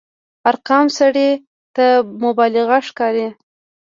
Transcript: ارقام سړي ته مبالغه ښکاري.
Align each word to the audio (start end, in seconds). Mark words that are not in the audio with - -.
ارقام 0.49 0.87
سړي 0.97 1.29
ته 1.75 1.85
مبالغه 2.23 2.79
ښکاري. 2.87 3.27